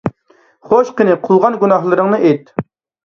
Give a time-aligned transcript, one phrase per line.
[0.71, 2.55] خوش، قېنى، قىلغان گۇناھلىرىڭنى ئېيت!